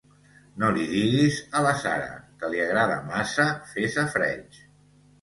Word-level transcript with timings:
No 0.63 0.71
li 0.77 0.85
diguis 0.93 1.37
a 1.59 1.61
la 1.67 1.75
Sara, 1.83 2.09
que 2.41 2.51
li 2.57 2.65
agrada 2.67 2.99
massa 3.13 3.49
fer 3.75 3.89
safareig. 4.01 4.63